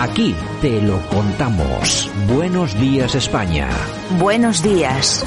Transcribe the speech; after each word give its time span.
Aquí 0.00 0.32
te 0.60 0.80
lo 0.80 1.00
contamos. 1.08 2.08
Buenos 2.28 2.78
días 2.78 3.16
España. 3.16 3.68
Buenos 4.20 4.62
días. 4.62 5.24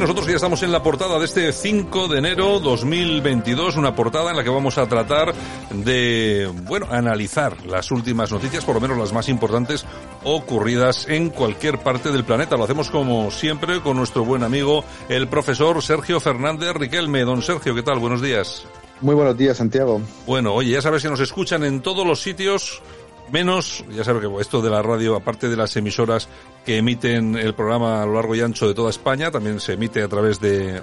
nosotros 0.00 0.26
ya 0.26 0.36
estamos 0.36 0.62
en 0.62 0.72
la 0.72 0.82
portada 0.82 1.18
de 1.18 1.26
este 1.26 1.52
5 1.52 2.08
de 2.08 2.18
enero 2.18 2.58
2022, 2.58 3.76
una 3.76 3.94
portada 3.94 4.30
en 4.30 4.36
la 4.36 4.42
que 4.42 4.48
vamos 4.48 4.78
a 4.78 4.86
tratar 4.86 5.34
de, 5.70 6.50
bueno, 6.64 6.86
analizar 6.90 7.64
las 7.66 7.90
últimas 7.90 8.32
noticias, 8.32 8.64
por 8.64 8.76
lo 8.76 8.80
menos 8.80 8.96
las 8.96 9.12
más 9.12 9.28
importantes 9.28 9.84
ocurridas 10.24 11.06
en 11.08 11.30
cualquier 11.30 11.78
parte 11.78 12.10
del 12.10 12.24
planeta. 12.24 12.56
Lo 12.56 12.64
hacemos 12.64 12.90
como 12.90 13.30
siempre 13.30 13.80
con 13.80 13.96
nuestro 13.96 14.24
buen 14.24 14.42
amigo, 14.42 14.84
el 15.08 15.28
profesor 15.28 15.82
Sergio 15.82 16.20
Fernández 16.20 16.72
Riquelme. 16.74 17.24
Don 17.24 17.42
Sergio, 17.42 17.74
¿qué 17.74 17.82
tal? 17.82 17.98
Buenos 17.98 18.22
días. 18.22 18.66
Muy 19.00 19.14
buenos 19.14 19.36
días, 19.36 19.56
Santiago. 19.56 20.00
Bueno, 20.26 20.54
oye, 20.54 20.72
ya 20.72 20.82
sabes 20.82 21.02
que 21.02 21.08
nos 21.08 21.20
escuchan 21.20 21.64
en 21.64 21.80
todos 21.80 22.06
los 22.06 22.20
sitios 22.20 22.82
menos, 23.32 23.84
ya 23.90 24.04
sabes 24.04 24.22
que 24.22 24.40
esto 24.40 24.60
de 24.60 24.70
la 24.70 24.82
radio, 24.82 25.16
aparte 25.16 25.48
de 25.48 25.56
las 25.56 25.76
emisoras 25.76 26.28
que 26.64 26.76
emiten 26.76 27.36
el 27.36 27.54
programa 27.54 28.02
a 28.02 28.06
lo 28.06 28.14
largo 28.14 28.34
y 28.34 28.40
ancho 28.40 28.68
de 28.68 28.74
toda 28.74 28.90
España, 28.90 29.30
también 29.30 29.60
se 29.60 29.74
emite 29.74 30.02
a 30.02 30.08
través 30.08 30.40
de 30.40 30.82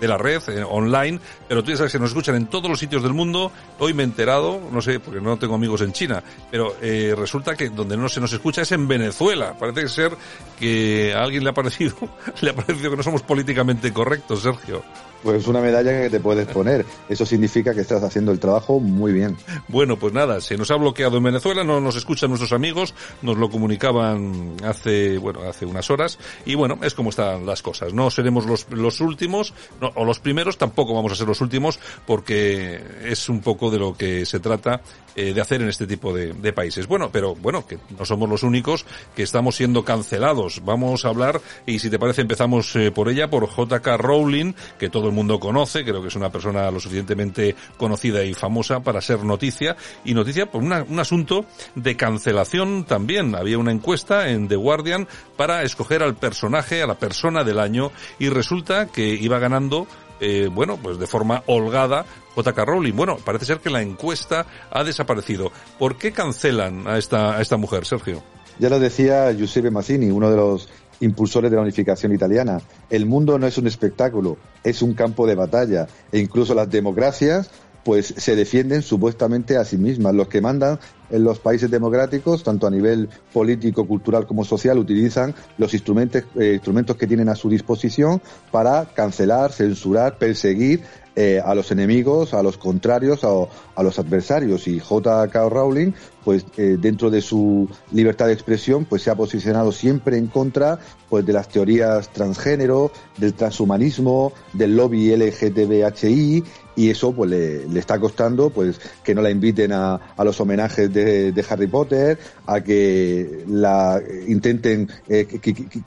de 0.00 0.08
la 0.08 0.18
red, 0.18 0.42
eh, 0.48 0.64
online, 0.64 1.20
pero 1.48 1.62
tú 1.62 1.70
ya 1.70 1.76
sabes 1.76 1.92
que 1.92 1.98
nos 1.98 2.10
escuchan 2.10 2.36
en 2.36 2.46
todos 2.46 2.68
los 2.70 2.78
sitios 2.78 3.02
del 3.02 3.14
mundo. 3.14 3.52
Hoy 3.78 3.94
me 3.94 4.02
he 4.02 4.06
enterado, 4.06 4.60
no 4.70 4.80
sé, 4.80 5.00
porque 5.00 5.20
no 5.20 5.36
tengo 5.38 5.54
amigos 5.54 5.80
en 5.82 5.92
China, 5.92 6.22
pero 6.50 6.76
eh, 6.80 7.14
resulta 7.16 7.54
que 7.56 7.70
donde 7.70 7.96
no 7.96 8.08
se 8.08 8.20
nos 8.20 8.32
escucha 8.32 8.62
es 8.62 8.72
en 8.72 8.88
Venezuela. 8.88 9.56
Parece 9.58 9.88
ser 9.88 10.12
que 10.58 11.14
a 11.14 11.22
alguien 11.22 11.44
le 11.44 11.50
ha 11.50 11.54
parecido, 11.54 11.96
le 12.40 12.50
ha 12.50 12.54
parecido 12.54 12.90
que 12.90 12.96
no 12.96 13.02
somos 13.02 13.22
políticamente 13.22 13.92
correctos, 13.92 14.42
Sergio. 14.42 14.82
Pues 15.22 15.48
una 15.48 15.60
medalla 15.60 15.90
que 16.02 16.10
te 16.10 16.20
puedes 16.20 16.46
poner. 16.46 16.86
Eso 17.08 17.26
significa 17.26 17.74
que 17.74 17.80
estás 17.80 18.02
haciendo 18.02 18.30
el 18.30 18.38
trabajo 18.38 18.78
muy 18.78 19.12
bien. 19.12 19.36
Bueno, 19.66 19.98
pues 19.98 20.12
nada, 20.12 20.40
se 20.40 20.56
nos 20.56 20.70
ha 20.70 20.76
bloqueado 20.76 21.16
en 21.16 21.24
Venezuela, 21.24 21.64
no 21.64 21.80
nos 21.80 21.96
escuchan 21.96 22.30
nuestros 22.30 22.52
amigos, 22.52 22.94
nos 23.22 23.36
lo 23.36 23.50
comunicaban 23.50 24.56
hace, 24.64 25.18
bueno, 25.18 25.42
hace 25.42 25.66
unas 25.66 25.90
horas, 25.90 26.18
y 26.46 26.54
bueno, 26.54 26.78
es 26.82 26.94
como 26.94 27.10
están 27.10 27.46
las 27.46 27.62
cosas. 27.62 27.92
No 27.92 28.10
seremos 28.10 28.46
los, 28.46 28.70
los 28.70 29.00
últimos, 29.00 29.54
o 29.94 30.04
los 30.04 30.20
primeros, 30.20 30.58
tampoco 30.58 30.94
vamos 30.94 31.12
a 31.12 31.16
ser 31.16 31.26
los 31.26 31.40
últimos, 31.40 31.78
porque 32.06 32.80
es 33.04 33.28
un 33.28 33.40
poco 33.40 33.70
de 33.70 33.78
lo 33.78 33.96
que 33.96 34.26
se 34.26 34.40
trata 34.40 34.80
eh, 35.14 35.34
de 35.34 35.40
hacer 35.40 35.62
en 35.62 35.68
este 35.68 35.86
tipo 35.86 36.12
de, 36.12 36.52
países. 36.52 36.86
Bueno, 36.86 37.10
pero 37.12 37.34
bueno, 37.34 37.66
que 37.66 37.78
no 37.98 38.04
somos 38.04 38.28
los 38.28 38.42
únicos 38.42 38.86
que 39.14 39.22
estamos 39.22 39.56
siendo 39.56 39.84
cancelados. 39.84 40.62
Vamos 40.64 41.04
a 41.04 41.08
hablar, 41.08 41.40
y 41.66 41.78
si 41.78 41.90
te 41.90 41.98
parece 41.98 42.22
empezamos 42.22 42.74
eh, 42.76 42.90
por 42.90 43.08
ella, 43.08 43.28
por 43.28 43.48
JK 43.48 43.86
Rowling, 43.98 44.54
que 44.78 44.88
todo 44.88 45.08
el 45.08 45.12
mundo 45.12 45.38
conoce, 45.38 45.84
creo 45.84 46.02
que 46.02 46.08
es 46.08 46.16
una 46.16 46.30
persona 46.30 46.70
lo 46.70 46.80
suficientemente 46.80 47.54
conocida 47.76 48.24
y 48.24 48.32
famosa 48.34 48.80
para 48.80 49.00
ser 49.00 49.24
noticia, 49.24 49.76
y 50.04 50.14
noticia 50.14 50.50
por 50.50 50.62
una, 50.62 50.84
un 50.84 50.98
asunto 51.00 51.44
de 51.74 51.96
cancelación 51.96 52.84
también. 52.84 53.34
Había 53.34 53.58
una 53.58 53.72
encuesta 53.72 54.30
en 54.30 54.48
The 54.48 54.56
Guardian 54.56 55.08
para 55.36 55.62
escoger 55.62 56.02
al 56.02 56.16
personaje, 56.16 56.82
a 56.82 56.86
la 56.86 56.98
persona 56.98 57.44
del 57.44 57.60
año, 57.60 57.92
y 58.18 58.28
resulta 58.28 58.86
que 58.86 59.08
iba 59.14 59.38
ganando 59.38 59.77
eh, 60.20 60.48
bueno, 60.52 60.78
pues 60.82 60.98
de 60.98 61.06
forma 61.06 61.42
holgada 61.46 62.04
J.K. 62.34 62.64
Rowling. 62.64 62.94
Bueno, 62.94 63.18
parece 63.24 63.44
ser 63.44 63.58
que 63.58 63.70
la 63.70 63.82
encuesta 63.82 64.46
ha 64.70 64.84
desaparecido. 64.84 65.52
¿Por 65.78 65.96
qué 65.96 66.12
cancelan 66.12 66.86
a 66.86 66.98
esta, 66.98 67.36
a 67.36 67.40
esta 67.40 67.56
mujer, 67.56 67.84
Sergio? 67.84 68.22
Ya 68.58 68.68
lo 68.68 68.80
decía 68.80 69.32
Giuseppe 69.32 69.70
Mazzini, 69.70 70.10
uno 70.10 70.30
de 70.30 70.36
los 70.36 70.68
impulsores 71.00 71.50
de 71.50 71.56
la 71.56 71.62
unificación 71.62 72.12
italiana. 72.12 72.60
El 72.90 73.06
mundo 73.06 73.38
no 73.38 73.46
es 73.46 73.58
un 73.58 73.66
espectáculo, 73.66 74.36
es 74.64 74.82
un 74.82 74.94
campo 74.94 75.26
de 75.26 75.34
batalla 75.34 75.86
e 76.10 76.18
incluso 76.18 76.54
las 76.54 76.70
democracias 76.70 77.50
pues 77.88 78.12
se 78.18 78.36
defienden 78.36 78.82
supuestamente 78.82 79.56
a 79.56 79.64
sí 79.64 79.78
mismas. 79.78 80.14
Los 80.14 80.28
que 80.28 80.42
mandan 80.42 80.78
en 81.08 81.24
los 81.24 81.38
países 81.38 81.70
democráticos, 81.70 82.44
tanto 82.44 82.66
a 82.66 82.70
nivel 82.70 83.08
político, 83.32 83.86
cultural 83.86 84.26
como 84.26 84.44
social, 84.44 84.76
utilizan 84.76 85.34
los 85.56 85.72
instrumentos, 85.72 86.24
eh, 86.38 86.52
instrumentos 86.52 86.96
que 86.96 87.06
tienen 87.06 87.30
a 87.30 87.34
su 87.34 87.48
disposición 87.48 88.20
para 88.50 88.84
cancelar, 88.92 89.52
censurar, 89.52 90.18
perseguir 90.18 90.82
eh, 91.20 91.42
a 91.44 91.52
los 91.52 91.72
enemigos, 91.72 92.32
a 92.32 92.44
los 92.44 92.58
contrarios, 92.58 93.24
a, 93.24 93.30
a 93.74 93.82
los 93.82 93.98
adversarios. 93.98 94.68
Y 94.68 94.78
J.K. 94.78 95.48
Rowling, 95.48 95.90
pues 96.24 96.46
eh, 96.56 96.76
dentro 96.78 97.10
de 97.10 97.20
su 97.20 97.68
libertad 97.90 98.26
de 98.26 98.34
expresión, 98.34 98.84
pues 98.84 99.02
se 99.02 99.10
ha 99.10 99.16
posicionado 99.16 99.72
siempre 99.72 100.16
en 100.16 100.28
contra 100.28 100.78
pues 101.08 101.24
de 101.24 101.32
las 101.32 101.48
teorías 101.48 102.10
transgénero, 102.10 102.92
del 103.16 103.34
transhumanismo, 103.34 104.32
del 104.52 104.76
lobby 104.76 105.16
LGTBHI 105.16 106.44
y 106.76 106.90
eso 106.90 107.12
pues 107.12 107.30
le, 107.30 107.66
le, 107.66 107.80
está 107.80 107.98
costando 107.98 108.50
pues 108.50 108.78
que 109.02 109.14
no 109.14 109.22
la 109.22 109.30
inviten 109.30 109.72
a, 109.72 109.94
a 110.16 110.22
los 110.22 110.38
homenajes 110.40 110.92
de, 110.92 111.32
de, 111.32 111.44
Harry 111.48 111.66
Potter, 111.66 112.18
a 112.46 112.60
que 112.60 113.42
la 113.48 114.00
intenten 114.28 114.88
eh, 115.08 115.26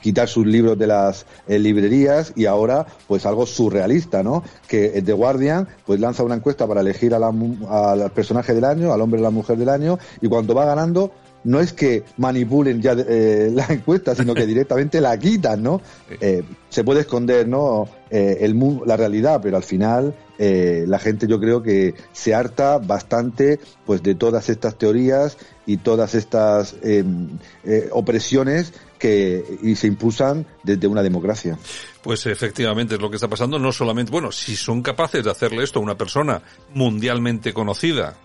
quitar 0.01 0.27
sus 0.27 0.45
libros 0.45 0.77
de 0.77 0.87
las 0.87 1.25
librerías 1.47 2.33
y 2.35 2.45
ahora 2.45 2.85
pues 3.07 3.25
algo 3.25 3.45
surrealista, 3.45 4.23
¿no? 4.23 4.43
Que 4.67 5.01
The 5.01 5.13
Guardian 5.21 5.67
pues 5.85 5.99
lanza 5.99 6.23
una 6.23 6.35
encuesta 6.35 6.65
para 6.65 6.81
elegir 6.81 7.13
a 7.13 7.19
al 7.21 8.11
personaje 8.11 8.55
del 8.55 8.65
año, 8.65 8.91
al 8.91 9.01
hombre 9.01 9.19
o 9.19 9.23
la 9.23 9.29
mujer 9.29 9.55
del 9.55 9.69
año 9.69 9.99
y 10.19 10.27
cuando 10.27 10.55
va 10.55 10.65
ganando 10.65 11.11
no 11.43 11.59
es 11.59 11.73
que 11.73 12.03
manipulen 12.17 12.81
ya 12.81 12.93
eh, 12.93 13.51
la 13.53 13.65
encuesta, 13.69 14.15
sino 14.15 14.33
que 14.33 14.45
directamente 14.45 15.01
la 15.01 15.17
quitan, 15.17 15.63
¿no? 15.63 15.81
Eh, 16.19 16.43
se 16.69 16.83
puede 16.83 17.01
esconder, 17.01 17.47
¿no? 17.47 17.87
Eh, 18.09 18.39
el, 18.41 18.59
la 18.85 18.97
realidad, 18.97 19.39
pero 19.41 19.57
al 19.57 19.63
final 19.63 20.13
eh, 20.37 20.85
la 20.87 20.99
gente 20.99 21.27
yo 21.27 21.39
creo 21.39 21.61
que 21.61 21.93
se 22.11 22.33
harta 22.33 22.77
bastante, 22.77 23.59
pues, 23.85 24.03
de 24.03 24.15
todas 24.15 24.49
estas 24.49 24.77
teorías 24.77 25.37
y 25.65 25.77
todas 25.77 26.15
estas 26.15 26.75
em, 26.81 27.29
eh, 27.63 27.89
opresiones 27.91 28.73
que 28.97 29.43
y 29.61 29.75
se 29.75 29.87
impulsan 29.87 30.45
desde 30.63 30.87
una 30.87 31.03
democracia. 31.03 31.57
Pues 32.01 32.25
efectivamente 32.25 32.95
es 32.95 33.01
lo 33.01 33.09
que 33.09 33.17
está 33.17 33.27
pasando, 33.27 33.59
no 33.59 33.71
solamente, 33.71 34.11
bueno, 34.11 34.31
si 34.31 34.55
son 34.55 34.81
capaces 34.81 35.23
de 35.23 35.31
hacerle 35.31 35.63
esto 35.63 35.79
a 35.79 35.83
una 35.83 35.95
persona 35.95 36.41
mundialmente 36.73 37.53
conocida. 37.53 38.15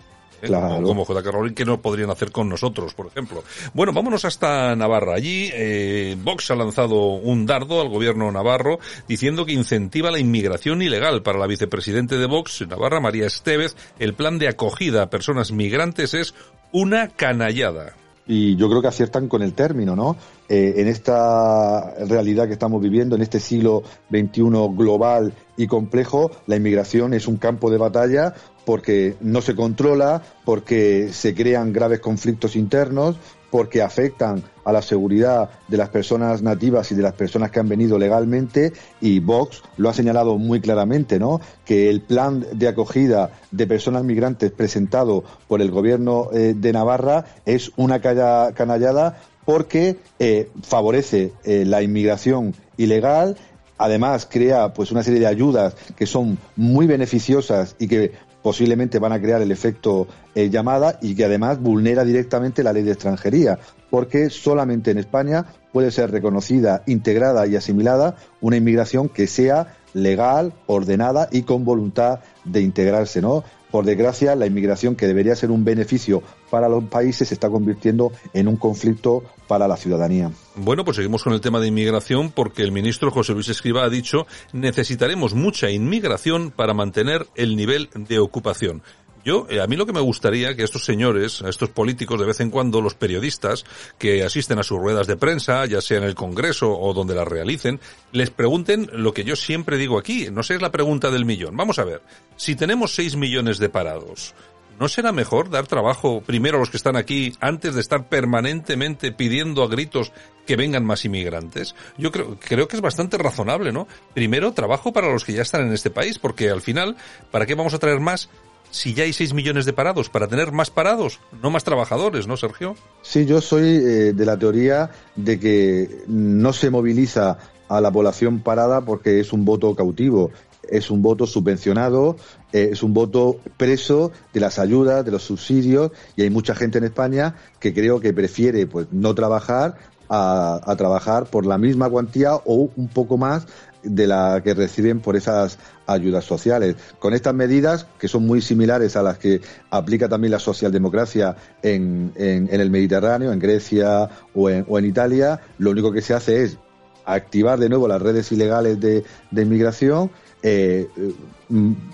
Claro. 0.41 0.83
como 0.83 1.05
J.K. 1.05 1.31
Rowling, 1.31 1.53
que 1.53 1.65
no 1.65 1.81
podrían 1.81 2.09
hacer 2.09 2.31
con 2.31 2.49
nosotros, 2.49 2.93
por 2.93 3.07
ejemplo. 3.07 3.43
Bueno, 3.73 3.93
vámonos 3.93 4.25
hasta 4.25 4.75
Navarra. 4.75 5.15
Allí 5.15 5.49
eh, 5.53 6.15
Vox 6.21 6.51
ha 6.51 6.55
lanzado 6.55 7.13
un 7.13 7.45
dardo 7.45 7.81
al 7.81 7.89
gobierno 7.89 8.31
navarro 8.31 8.79
diciendo 9.07 9.45
que 9.45 9.53
incentiva 9.53 10.11
la 10.11 10.19
inmigración 10.19 10.81
ilegal. 10.81 11.23
Para 11.23 11.39
la 11.39 11.47
vicepresidente 11.47 12.17
de 12.17 12.25
Vox, 12.25 12.65
Navarra, 12.67 12.99
María 12.99 13.27
Estevez, 13.27 13.75
el 13.99 14.13
plan 14.13 14.37
de 14.39 14.47
acogida 14.47 15.03
a 15.03 15.09
personas 15.09 15.51
migrantes 15.51 16.13
es 16.13 16.33
una 16.71 17.07
canallada 17.07 17.95
y 18.27 18.55
yo 18.57 18.69
creo 18.69 18.81
que 18.81 18.89
aciertan 18.89 19.27
con 19.27 19.41
el 19.41 19.53
término, 19.53 19.95
¿no? 19.95 20.17
Eh, 20.49 20.75
en 20.77 20.87
esta 20.87 21.93
realidad 22.05 22.47
que 22.47 22.53
estamos 22.53 22.81
viviendo, 22.81 23.15
en 23.15 23.21
este 23.21 23.39
siglo 23.39 23.83
XXI 24.09 24.41
global 24.75 25.33
y 25.57 25.67
complejo, 25.67 26.31
la 26.45 26.55
inmigración 26.55 27.13
es 27.13 27.27
un 27.27 27.37
campo 27.37 27.69
de 27.69 27.77
batalla 27.77 28.33
porque 28.65 29.15
no 29.21 29.41
se 29.41 29.55
controla, 29.55 30.21
porque 30.45 31.09
se 31.11 31.33
crean 31.33 31.73
graves 31.73 31.99
conflictos 31.99 32.55
internos, 32.55 33.17
porque 33.49 33.81
afectan 33.81 34.43
a 34.65 34.71
la 34.71 34.81
seguridad 34.81 35.49
de 35.67 35.77
las 35.77 35.89
personas 35.89 36.41
nativas 36.41 36.91
y 36.91 36.95
de 36.95 37.01
las 37.01 37.13
personas 37.13 37.51
que 37.51 37.59
han 37.59 37.69
venido 37.69 37.97
legalmente 37.97 38.73
y 38.99 39.19
Vox 39.19 39.63
lo 39.77 39.89
ha 39.89 39.93
señalado 39.93 40.37
muy 40.37 40.59
claramente, 40.59 41.19
¿no? 41.19 41.39
Que 41.65 41.89
el 41.89 42.01
plan 42.01 42.45
de 42.51 42.67
acogida 42.67 43.31
de 43.51 43.67
personas 43.67 44.03
migrantes 44.03 44.51
presentado 44.51 45.23
por 45.47 45.61
el 45.61 45.71
gobierno 45.71 46.29
eh, 46.33 46.53
de 46.55 46.73
Navarra 46.73 47.23
es 47.45 47.71
una 47.77 48.01
canallada 48.01 49.17
porque 49.47 49.95
eh, 50.19 50.49
favorece 50.61 51.31
eh, 51.45 51.63
la 51.65 51.81
inmigración 51.81 52.53
ilegal 52.75 53.37
además 53.77 54.27
crea 54.29 54.73
pues 54.73 54.91
una 54.91 55.03
serie 55.03 55.21
de 55.21 55.27
ayudas 55.27 55.73
que 55.95 56.05
son 56.05 56.37
muy 56.57 56.85
beneficiosas 56.85 57.77
y 57.79 57.87
que 57.87 58.11
posiblemente 58.41 58.99
van 58.99 59.13
a 59.13 59.21
crear 59.21 59.41
el 59.41 59.53
efecto 59.53 60.05
eh, 60.35 60.49
llamada 60.49 60.99
y 61.01 61.15
que 61.15 61.23
además 61.23 61.61
vulnera 61.61 62.03
directamente 62.03 62.61
la 62.61 62.73
ley 62.73 62.83
de 62.83 62.91
extranjería, 62.91 63.57
porque 63.89 64.29
solamente 64.29 64.91
en 64.91 64.97
España 64.97 65.45
puede 65.71 65.91
ser 65.91 66.11
reconocida, 66.11 66.83
integrada 66.85 67.47
y 67.47 67.55
asimilada 67.55 68.17
una 68.41 68.57
inmigración 68.57 69.07
que 69.07 69.27
sea 69.27 69.77
legal, 69.93 70.53
ordenada 70.65 71.29
y 71.31 71.43
con 71.43 71.63
voluntad 71.63 72.19
de 72.43 72.61
integrarse, 72.61 73.21
¿no? 73.21 73.45
Por 73.71 73.85
desgracia, 73.85 74.35
la 74.35 74.45
inmigración 74.45 74.95
que 74.95 75.07
debería 75.07 75.35
ser 75.35 75.51
un 75.51 75.63
beneficio 75.65 76.21
para 76.49 76.69
los 76.69 76.83
países 76.85 77.27
se 77.27 77.33
está 77.33 77.49
convirtiendo 77.49 78.11
en 78.33 78.47
un 78.47 78.57
conflicto 78.57 79.23
para 79.47 79.67
la 79.67 79.77
ciudadanía. 79.77 80.31
Bueno, 80.55 80.83
pues 80.83 80.97
seguimos 80.97 81.23
con 81.23 81.33
el 81.33 81.41
tema 81.41 81.59
de 81.59 81.67
inmigración 81.67 82.31
porque 82.31 82.63
el 82.63 82.71
ministro 82.71 83.11
José 83.11 83.33
Luis 83.33 83.49
Escriba 83.49 83.83
ha 83.83 83.89
dicho 83.89 84.27
necesitaremos 84.53 85.33
mucha 85.33 85.69
inmigración 85.69 86.51
para 86.51 86.73
mantener 86.73 87.27
el 87.35 87.55
nivel 87.55 87.89
de 87.93 88.19
ocupación. 88.19 88.81
Yo, 89.27 89.45
eh, 89.49 89.59
a 89.59 89.67
mí 89.67 89.75
lo 89.75 89.85
que 89.85 89.91
me 89.91 89.99
gustaría 89.99 90.55
que 90.55 90.63
estos 90.63 90.85
señores, 90.85 91.41
a 91.41 91.49
estos 91.49 91.67
políticos, 91.67 92.17
de 92.17 92.25
vez 92.25 92.39
en 92.39 92.49
cuando, 92.49 92.79
los 92.79 92.95
periodistas 92.95 93.65
que 93.97 94.23
asisten 94.23 94.57
a 94.57 94.63
sus 94.63 94.79
ruedas 94.79 95.05
de 95.05 95.17
prensa, 95.17 95.65
ya 95.65 95.81
sea 95.81 95.97
en 95.97 96.05
el 96.05 96.15
Congreso 96.15 96.71
o 96.71 96.93
donde 96.93 97.13
las 97.13 97.27
realicen, 97.27 97.81
les 98.13 98.29
pregunten 98.29 98.89
lo 98.93 99.13
que 99.13 99.25
yo 99.25 99.35
siempre 99.35 99.77
digo 99.77 99.99
aquí. 99.99 100.29
No 100.31 100.43
sé, 100.43 100.55
es 100.55 100.61
la 100.61 100.71
pregunta 100.71 101.11
del 101.11 101.25
millón. 101.25 101.57
Vamos 101.57 101.77
a 101.77 101.83
ver. 101.83 102.01
Si 102.37 102.55
tenemos 102.55 102.95
6 102.95 103.17
millones 103.17 103.57
de 103.57 103.67
parados, 103.67 104.33
¿no 104.79 104.87
será 104.87 105.11
mejor 105.11 105.49
dar 105.49 105.67
trabajo 105.67 106.21
primero 106.21 106.57
a 106.57 106.59
los 106.59 106.69
que 106.69 106.77
están 106.77 106.95
aquí 106.95 107.33
antes 107.39 107.75
de 107.75 107.81
estar 107.81 108.07
permanentemente 108.07 109.11
pidiendo 109.11 109.63
a 109.63 109.67
gritos 109.67 110.11
que 110.45 110.55
vengan 110.55 110.85
más 110.85 111.05
inmigrantes? 111.05 111.75
Yo 111.97 112.11
creo, 112.11 112.37
creo 112.39 112.67
que 112.67 112.75
es 112.75 112.81
bastante 112.81 113.17
razonable, 113.17 113.71
¿no? 113.71 113.87
Primero 114.13 114.53
trabajo 114.53 114.93
para 114.93 115.11
los 115.11 115.25
que 115.25 115.33
ya 115.33 115.41
están 115.41 115.67
en 115.67 115.73
este 115.73 115.89
país, 115.89 116.19
porque 116.19 116.49
al 116.49 116.61
final, 116.61 116.95
¿para 117.31 117.45
qué 117.45 117.55
vamos 117.55 117.73
a 117.73 117.79
traer 117.79 117.99
más 117.99 118.29
si 118.71 118.93
ya 118.93 119.03
hay 119.03 119.13
6 119.13 119.33
millones 119.33 119.65
de 119.65 119.73
parados, 119.73 120.09
para 120.09 120.27
tener 120.27 120.51
más 120.51 120.69
parados, 120.69 121.19
no 121.41 121.49
más 121.49 121.63
trabajadores, 121.63 122.27
¿no, 122.27 122.37
Sergio? 122.37 122.75
Sí, 123.01 123.25
yo 123.25 123.41
soy 123.41 123.63
eh, 123.63 124.13
de 124.13 124.25
la 124.25 124.37
teoría 124.37 124.91
de 125.15 125.39
que 125.39 126.03
no 126.07 126.53
se 126.53 126.69
moviliza 126.69 127.37
a 127.69 127.81
la 127.81 127.91
población 127.91 128.39
parada 128.39 128.81
porque 128.81 129.19
es 129.19 129.33
un 129.33 129.45
voto 129.45 129.75
cautivo, 129.75 130.31
es 130.69 130.91
un 130.91 131.01
voto 131.01 131.27
subvencionado, 131.27 132.17
eh, 132.53 132.69
es 132.71 132.83
un 132.83 132.93
voto 132.93 133.39
preso 133.57 134.11
de 134.33 134.39
las 134.39 134.59
ayudas, 134.59 135.05
de 135.05 135.11
los 135.11 135.23
subsidios, 135.23 135.91
y 136.15 136.23
hay 136.23 136.29
mucha 136.29 136.55
gente 136.55 136.77
en 136.77 136.85
España 136.85 137.35
que 137.59 137.73
creo 137.73 137.99
que 137.99 138.13
prefiere 138.13 138.67
pues 138.67 138.87
no 138.91 139.15
trabajar 139.15 139.75
a, 140.09 140.75
trabajar 140.77 141.25
por 141.25 141.45
la 141.45 141.57
misma 141.57 141.89
cuantía 141.89 142.35
o 142.35 142.69
un 142.75 142.87
poco 142.87 143.17
más 143.17 143.47
de 143.83 144.07
la 144.07 144.41
que 144.43 144.53
reciben 144.53 144.99
por 144.99 145.15
esas 145.15 145.59
ayudas 145.85 146.25
sociales. 146.25 146.75
Con 146.99 147.13
estas 147.13 147.33
medidas, 147.33 147.87
que 147.99 148.07
son 148.07 148.25
muy 148.25 148.41
similares 148.41 148.95
a 148.95 149.03
las 149.03 149.17
que 149.17 149.41
aplica 149.69 150.09
también 150.09 150.31
la 150.31 150.39
socialdemocracia 150.39 151.35
en, 151.61 152.11
en, 152.15 152.49
en 152.51 152.61
el 152.61 152.69
Mediterráneo, 152.69 153.31
en 153.31 153.39
Grecia 153.39 154.09
o 154.33 154.49
en, 154.49 154.65
o 154.67 154.79
en, 154.79 154.85
Italia, 154.85 155.39
lo 155.57 155.71
único 155.71 155.91
que 155.91 156.01
se 156.01 156.13
hace 156.13 156.43
es 156.43 156.57
activar 157.05 157.57
de 157.59 157.69
nuevo 157.69 157.87
las 157.87 158.01
redes 158.01 158.31
ilegales 158.31 158.79
de, 158.79 159.05
de 159.31 159.41
inmigración, 159.41 160.11
eh, 160.43 160.87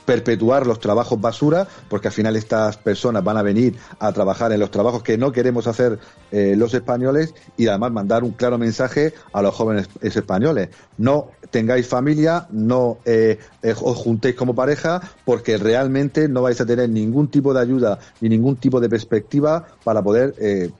perpetuar 0.06 0.66
los 0.66 0.80
trabajos 0.80 1.22
basura, 1.22 1.68
porque 1.88 2.07
al 2.07 2.13
final 2.13 2.36
estas 2.36 2.75
personas 2.75 3.24
van 3.24 3.38
a 3.38 3.44
venir 3.44 3.75
a 4.00 4.12
trabajar 4.12 4.51
en 4.51 4.60
los 4.60 4.72
trabajos 4.72 5.04
que 5.04 5.16
no 5.16 5.31
queremos 5.31 5.68
hacer 5.68 6.00
eh, 6.31 6.56
los 6.57 6.74
españoles 6.74 7.36
y 7.56 7.68
además 7.68 7.92
mandar 7.92 8.24
un 8.24 8.31
claro 8.31 8.57
mensaje 8.57 9.13
a 9.31 9.44
los 9.44 9.54
jóvenes 9.54 9.88
españoles. 10.01 10.69
No 10.98 11.30
tengáis 11.51 11.88
familia, 11.88 12.48
no 12.50 12.98
eh, 13.06 13.38
os 13.62 13.98
juntéis 13.98 14.36
como 14.36 14.56
pareja, 14.56 15.01
porque 15.24 15.57
realmente 15.57 16.28
no 16.28 16.42
vais 16.42 16.60
a 16.60 16.66
tener 16.66 16.89
ningún 16.89 17.30
tipo 17.30 17.54
de 17.54 17.62
ayuda 17.62 18.00
ni 18.22 18.30
ningún 18.30 18.56
tipo 18.56 18.80
de 18.81 18.89
perspectiva 18.89 19.68
para 19.84 20.01
poder 20.01 20.34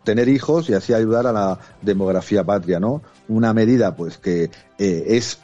tener 0.04 0.28
hijos 0.30 0.70
y 0.70 0.74
así 0.74 0.94
ayudar 0.94 1.28
a 1.28 1.32
la 1.32 1.60
demografía 1.82 2.44
patria, 2.44 2.80
¿no? 2.80 3.04
Una 3.28 3.54
medida, 3.54 3.96
pues, 3.96 4.18
que 4.18 4.50
es 4.80 5.40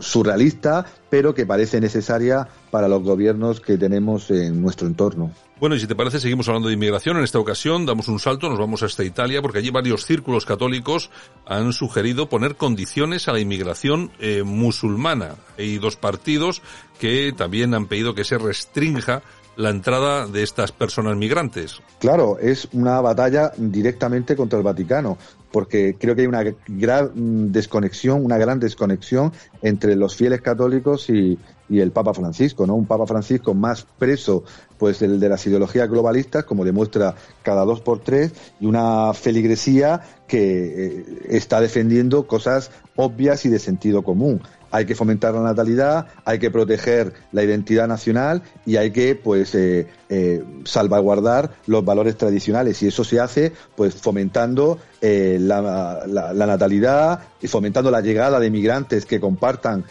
surrealista, 0.00 0.86
pero 1.10 1.34
que 1.34 1.46
parece 1.46 1.80
necesaria 1.80 2.48
para 2.70 2.88
los 2.88 3.02
gobiernos 3.02 3.60
que 3.60 3.78
tenemos 3.78 4.30
en 4.30 4.60
nuestro 4.60 4.86
entorno. 4.86 5.32
Bueno, 5.60 5.74
y 5.74 5.80
si 5.80 5.88
te 5.88 5.96
parece, 5.96 6.20
seguimos 6.20 6.46
hablando 6.48 6.68
de 6.68 6.74
inmigración. 6.74 7.16
En 7.16 7.24
esta 7.24 7.40
ocasión 7.40 7.84
damos 7.84 8.06
un 8.06 8.20
salto, 8.20 8.48
nos 8.48 8.60
vamos 8.60 8.84
hasta 8.84 9.02
Italia, 9.02 9.42
porque 9.42 9.58
allí 9.58 9.70
varios 9.70 10.04
círculos 10.04 10.46
católicos 10.46 11.10
han 11.46 11.72
sugerido 11.72 12.28
poner 12.28 12.54
condiciones 12.54 13.26
a 13.26 13.32
la 13.32 13.40
inmigración 13.40 14.12
eh, 14.20 14.44
musulmana. 14.44 15.34
Hay 15.58 15.78
dos 15.78 15.96
partidos 15.96 16.62
que 17.00 17.32
también 17.36 17.74
han 17.74 17.86
pedido 17.86 18.14
que 18.14 18.24
se 18.24 18.38
restrinja 18.38 19.22
la 19.58 19.70
entrada 19.70 20.28
de 20.28 20.44
estas 20.44 20.70
personas 20.70 21.16
migrantes. 21.16 21.80
Claro, 21.98 22.38
es 22.38 22.68
una 22.72 23.00
batalla 23.00 23.50
directamente 23.56 24.36
contra 24.36 24.56
el 24.56 24.64
Vaticano, 24.64 25.18
porque 25.50 25.96
creo 25.98 26.14
que 26.14 26.20
hay 26.20 26.26
una 26.28 26.44
gran 26.68 27.50
desconexión, 27.50 28.24
una 28.24 28.38
gran 28.38 28.60
desconexión 28.60 29.32
entre 29.60 29.96
los 29.96 30.14
fieles 30.14 30.42
católicos 30.42 31.10
y, 31.10 31.38
el 31.70 31.90
Papa 31.90 32.14
Francisco, 32.14 32.66
¿no? 32.66 32.74
Un 32.76 32.86
Papa 32.86 33.06
Francisco 33.06 33.52
más 33.52 33.86
preso, 33.98 34.42
pues, 34.78 35.02
el 35.02 35.20
de 35.20 35.28
las 35.28 35.46
ideologías 35.46 35.90
globalistas, 35.90 36.44
como 36.44 36.64
demuestra 36.64 37.14
cada 37.42 37.64
dos 37.66 37.82
por 37.82 37.98
tres, 37.98 38.32
y 38.58 38.64
una 38.64 39.12
feligresía 39.12 40.00
que 40.26 40.86
eh, 40.86 41.04
está 41.28 41.60
defendiendo 41.60 42.26
cosas 42.26 42.70
obvias 42.96 43.44
y 43.44 43.50
de 43.50 43.58
sentido 43.58 44.02
común 44.02 44.40
hay 44.70 44.84
que 44.84 44.94
fomentar 44.94 45.34
la 45.34 45.42
natalidad, 45.42 46.06
hay 46.24 46.38
que 46.38 46.50
proteger 46.50 47.12
la 47.32 47.42
identidad 47.42 47.88
nacional 47.88 48.42
y 48.66 48.76
hay 48.76 48.90
que 48.90 49.14
pues 49.14 49.54
eh, 49.54 49.86
eh, 50.08 50.42
salvaguardar 50.64 51.52
los 51.66 51.84
valores 51.84 52.16
tradicionales. 52.16 52.82
Y 52.82 52.88
eso 52.88 53.04
se 53.04 53.20
hace 53.20 53.52
pues 53.76 53.94
fomentando 53.94 54.78
eh, 55.00 55.38
la, 55.40 56.04
la, 56.06 56.46
natalidad 56.46 57.20
y 57.40 57.46
fomentando 57.46 57.90
la 57.90 58.00
llegada 58.00 58.40
de 58.40 58.50
migrantes 58.50 59.06
que 59.06 59.20
compartan 59.20 59.84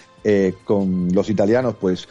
con 0.65 1.07
los 1.13 1.30
italianos 1.30 1.75
pues 1.80 2.09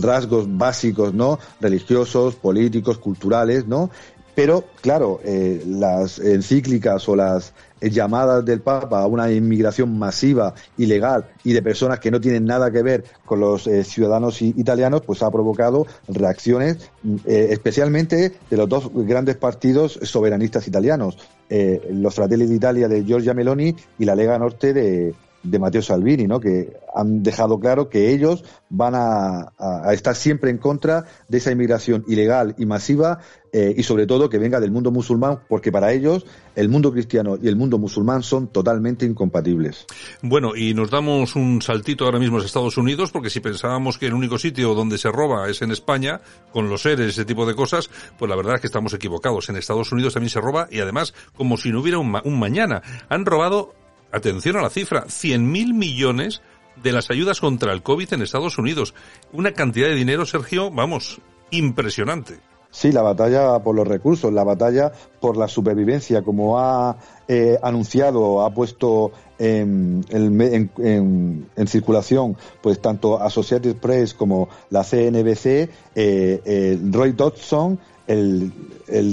rasgos 0.00 0.46
básicos 0.56 1.12
no 1.12 1.40
religiosos 1.60 2.36
políticos 2.36 2.98
culturales 2.98 3.66
no 3.66 3.90
pero 4.36 4.64
claro 4.82 5.18
eh, 5.24 5.64
las 5.66 6.20
encíclicas 6.20 7.08
o 7.08 7.16
las 7.16 7.54
llamadas 7.80 8.44
del 8.44 8.60
Papa 8.60 9.00
a 9.00 9.06
una 9.06 9.32
inmigración 9.32 9.98
masiva, 9.98 10.54
ilegal 10.76 11.26
y 11.42 11.54
de 11.54 11.62
personas 11.62 12.00
que 12.00 12.10
no 12.10 12.20
tienen 12.20 12.44
nada 12.44 12.70
que 12.70 12.82
ver 12.82 13.04
con 13.24 13.40
los 13.40 13.66
eh, 13.66 13.82
ciudadanos 13.82 14.42
italianos, 14.42 15.02
pues 15.06 15.22
ha 15.22 15.30
provocado 15.30 15.86
reacciones 16.08 16.90
eh, 17.24 17.48
especialmente 17.50 18.34
de 18.48 18.56
los 18.56 18.68
dos 18.68 18.90
grandes 18.92 19.36
partidos 19.36 19.98
soberanistas 20.02 20.68
italianos, 20.68 21.18
eh, 21.48 21.88
los 21.92 22.14
Fratelli 22.14 22.46
d'Italia 22.46 22.88
de 22.88 23.04
Giorgia 23.04 23.34
Meloni 23.34 23.74
y 23.98 24.04
la 24.04 24.14
Lega 24.14 24.38
Norte 24.38 24.74
de, 24.74 25.14
de 25.46 25.58
Matteo 25.58 25.82
Salvini, 25.82 26.26
¿no? 26.26 26.40
que 26.40 26.76
han 26.94 27.22
dejado 27.22 27.58
claro 27.60 27.88
que 27.88 28.12
ellos 28.12 28.44
van 28.68 28.94
a, 28.96 29.52
estar 29.92 30.14
siempre 30.14 30.50
en 30.50 30.58
contra 30.58 31.04
de 31.28 31.38
esa 31.38 31.52
inmigración 31.52 32.04
ilegal 32.08 32.54
y 32.58 32.66
masiva 32.66 33.20
eh, 33.52 33.74
y 33.76 33.82
sobre 33.84 34.06
todo 34.06 34.28
que 34.28 34.38
venga 34.38 34.60
del 34.60 34.70
mundo 34.70 34.90
musulmán, 34.90 35.40
porque 35.48 35.72
para 35.72 35.92
ellos 35.92 36.26
el 36.56 36.68
mundo 36.68 36.92
cristiano 36.92 37.38
y 37.40 37.48
el 37.48 37.56
mundo 37.56 37.78
musulmán 37.78 38.22
son 38.22 38.48
totalmente 38.48 39.06
incompatibles. 39.06 39.86
Bueno, 40.22 40.56
y 40.56 40.74
nos 40.74 40.90
damos 40.90 41.36
un 41.36 41.62
saltito 41.62 42.04
ahora 42.04 42.18
mismo 42.18 42.38
a 42.38 42.44
Estados 42.44 42.76
Unidos, 42.76 43.12
porque 43.12 43.30
si 43.30 43.40
pensábamos 43.40 43.98
que 43.98 44.06
el 44.06 44.14
único 44.14 44.38
sitio 44.38 44.74
donde 44.74 44.98
se 44.98 45.10
roba 45.10 45.48
es 45.48 45.62
en 45.62 45.70
España, 45.70 46.20
con 46.52 46.68
los 46.68 46.82
seres, 46.82 47.10
ese 47.10 47.24
tipo 47.24 47.46
de 47.46 47.54
cosas, 47.54 47.88
pues 48.18 48.28
la 48.28 48.36
verdad 48.36 48.56
es 48.56 48.60
que 48.60 48.66
estamos 48.66 48.94
equivocados. 48.94 49.48
En 49.48 49.56
Estados 49.56 49.92
Unidos 49.92 50.14
también 50.14 50.30
se 50.30 50.40
roba 50.40 50.68
y 50.70 50.80
además 50.80 51.14
como 51.34 51.56
si 51.56 51.70
no 51.70 51.80
hubiera 51.80 51.98
un, 51.98 52.10
ma 52.10 52.22
un 52.24 52.38
mañana. 52.38 52.82
Han 53.08 53.24
robado 53.26 53.74
atención 54.16 54.56
a 54.56 54.62
la 54.62 54.70
cifra, 54.70 55.04
100.000 55.04 55.74
millones 55.74 56.42
de 56.82 56.92
las 56.92 57.10
ayudas 57.10 57.40
contra 57.40 57.72
el 57.72 57.82
COVID 57.82 58.12
en 58.14 58.22
Estados 58.22 58.58
Unidos. 58.58 58.94
Una 59.32 59.52
cantidad 59.52 59.88
de 59.88 59.94
dinero, 59.94 60.26
Sergio, 60.26 60.70
vamos, 60.70 61.20
impresionante. 61.50 62.38
Sí, 62.70 62.92
la 62.92 63.00
batalla 63.00 63.58
por 63.60 63.74
los 63.74 63.88
recursos, 63.88 64.30
la 64.32 64.44
batalla 64.44 64.92
por 65.18 65.38
la 65.38 65.48
supervivencia, 65.48 66.20
como 66.20 66.58
ha 66.58 66.98
eh, 67.26 67.58
anunciado, 67.62 68.42
ha 68.42 68.52
puesto 68.52 69.12
en, 69.38 70.04
circulación, 71.66 72.36
pues 72.60 72.80
tanto 72.82 73.18
Associated 73.18 73.76
Press 73.76 74.12
como 74.12 74.50
la 74.68 74.84
CNBC, 74.84 75.46
eh, 75.46 75.70
eh, 75.94 76.78
Roy 76.90 77.12
Dodson, 77.12 77.78
el, 78.06 78.52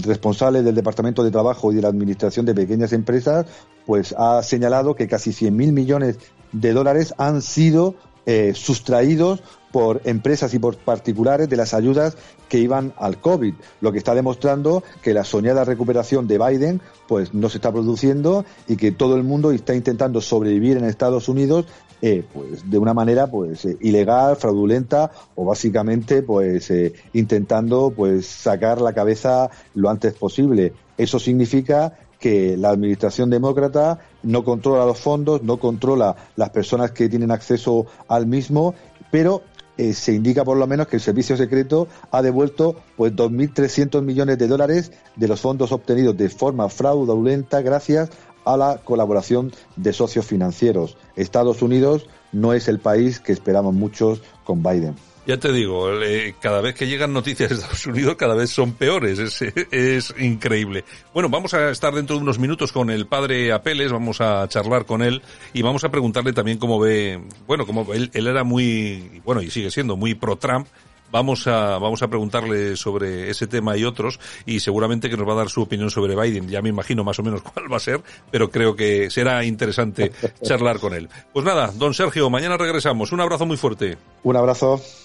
responsable 0.04 0.62
del 0.62 0.76
Departamento 0.76 1.24
de 1.24 1.32
Trabajo 1.32 1.72
y 1.72 1.76
de 1.76 1.82
la 1.82 1.88
Administración 1.88 2.46
de 2.46 2.54
Pequeñas 2.54 2.94
Empresas, 2.94 3.46
pues 3.86 4.14
ha 4.18 4.42
señalado 4.44 4.96
que 4.96 5.08
casi 5.08 5.32
100.000 5.32 5.72
millones 5.72 6.18
de 6.52 6.74
dólares 6.74 7.14
han 7.18 7.42
sido 7.42 7.96
eh, 8.26 8.54
sustraídos 8.56 9.44
por 9.74 10.02
empresas 10.06 10.54
y 10.54 10.60
por 10.60 10.78
particulares 10.78 11.50
de 11.50 11.58
las 11.58 11.74
ayudas 11.74 12.16
que 12.48 12.60
iban 12.60 12.94
al 12.96 13.20
COVID, 13.20 13.56
lo 13.82 13.92
que 13.92 13.98
está 13.98 14.14
demostrando 14.16 14.84
que 15.02 15.14
la 15.14 15.26
soñada 15.26 15.66
recuperación 15.66 16.28
de 16.28 16.38
Biden 16.38 16.82
pues 17.08 17.34
no 17.34 17.50
se 17.50 17.58
está 17.58 17.72
produciendo 17.72 18.46
y 18.68 18.78
que 18.78 18.92
todo 18.92 19.18
el 19.18 19.24
mundo 19.24 19.52
está 19.52 19.76
intentando 19.76 20.22
sobrevivir 20.22 20.78
en 20.78 20.86
Estados 20.86 21.28
Unidos 21.28 21.66
eh, 22.02 22.24
pues 22.34 22.70
de 22.70 22.78
una 22.78 22.94
manera 22.94 23.28
pues 23.28 23.66
eh, 23.66 23.78
ilegal, 23.82 24.38
fraudulenta 24.38 25.12
o 25.36 25.44
básicamente 25.44 26.22
pues 26.22 26.72
intentando 27.14 27.92
pues 27.94 28.28
sacar 28.28 28.80
la 28.80 28.94
cabeza 28.94 29.50
lo 29.74 29.90
antes 29.90 30.14
posible. 30.14 30.72
Eso 30.98 31.20
significa 31.20 31.98
que 32.24 32.56
la 32.56 32.70
administración 32.70 33.30
demócrata 33.30 34.00
no 34.24 34.46
controla 34.46 34.86
los 34.86 34.98
fondos, 34.98 35.44
no 35.44 35.58
controla 35.58 36.16
las 36.38 36.52
personas 36.52 36.92
que 36.92 37.10
tienen 37.10 37.32
acceso 37.32 37.86
al 38.08 38.28
mismo, 38.28 38.76
pero 39.12 39.42
eh, 39.78 39.92
se 39.92 40.14
indica 40.14 40.46
por 40.46 40.56
lo 40.56 40.66
menos 40.66 40.88
que 40.88 40.96
el 40.96 41.02
servicio 41.02 41.36
secreto 41.36 41.90
ha 42.12 42.22
devuelto 42.22 42.78
pues 42.96 43.12
2.300 43.14 44.02
millones 44.04 44.38
de 44.38 44.48
dólares 44.48 44.94
de 45.18 45.28
los 45.28 45.42
fondos 45.42 45.74
obtenidos 45.74 46.16
de 46.16 46.30
forma 46.30 46.70
fraudulenta 46.70 47.62
gracias 47.62 48.10
a 48.46 48.56
la 48.56 48.78
colaboración 48.78 49.52
de 49.76 49.92
socios 49.92 50.26
financieros. 50.26 50.96
Estados 51.18 51.62
Unidos 51.62 52.08
no 52.32 52.54
es 52.54 52.70
el 52.70 52.80
país 52.80 53.20
que 53.20 53.34
esperamos 53.34 53.74
muchos 53.74 54.22
con 54.46 54.64
Biden. 54.64 54.96
Ya 55.26 55.38
te 55.38 55.54
digo, 55.54 56.02
eh, 56.02 56.36
cada 56.42 56.60
vez 56.60 56.76
que 56.76 56.86
llegan 56.86 57.14
noticias 57.14 57.50
de 57.50 57.56
Estados 57.56 57.86
Unidos, 57.86 58.16
cada 58.16 58.36
vez 58.36 58.50
son 58.50 58.74
peores. 58.74 59.20
Es, 59.20 59.42
es, 59.72 60.14
increíble. 60.20 60.84
Bueno, 61.14 61.30
vamos 61.30 61.54
a 61.54 61.70
estar 61.70 61.94
dentro 61.94 62.18
de 62.18 62.22
unos 62.22 62.40
minutos 62.40 62.74
con 62.74 62.90
el 62.90 63.08
padre 63.08 63.54
Apeles, 63.54 63.92
vamos 63.92 64.20
a 64.20 64.48
charlar 64.50 64.86
con 64.86 65.02
él 65.02 65.22
y 65.54 65.62
vamos 65.62 65.86
a 65.86 65.90
preguntarle 65.90 66.34
también 66.34 66.58
cómo 66.58 66.78
ve, 66.78 67.22
bueno, 67.48 67.66
como 67.66 67.94
él, 67.94 68.12
él 68.14 68.28
era 68.28 68.44
muy, 68.44 69.22
bueno, 69.24 69.42
y 69.42 69.50
sigue 69.50 69.72
siendo 69.72 69.96
muy 69.96 70.14
pro-Trump, 70.14 70.68
Vamos 71.14 71.46
a, 71.46 71.78
vamos 71.78 72.02
a 72.02 72.08
preguntarle 72.08 72.76
sobre 72.76 73.30
ese 73.30 73.46
tema 73.46 73.78
y 73.78 73.84
otros 73.84 74.20
y 74.48 74.60
seguramente 74.62 75.12
que 75.12 75.16
nos 75.16 75.30
va 75.30 75.34
a 75.34 75.36
dar 75.36 75.50
su 75.50 75.62
opinión 75.62 75.92
sobre 75.92 76.16
Biden. 76.16 76.50
Ya 76.50 76.60
me 76.64 76.70
imagino 76.70 77.04
más 77.04 77.20
o 77.20 77.24
menos 77.24 77.44
cuál 77.54 77.72
va 77.72 77.78
a 77.78 77.80
ser, 77.80 78.02
pero 78.32 78.50
creo 78.50 78.76
que 78.76 79.12
será 79.12 79.46
interesante 79.46 80.12
charlar 80.42 80.80
con 80.80 80.96
él. 80.96 81.08
Pues 81.32 81.46
nada, 81.46 81.72
don 81.76 81.94
Sergio, 81.94 82.32
mañana 82.32 82.58
regresamos. 82.58 83.12
Un 83.12 83.22
abrazo 83.22 83.46
muy 83.46 83.58
fuerte. 83.58 83.96
Un 84.24 84.38
abrazo. 84.38 84.82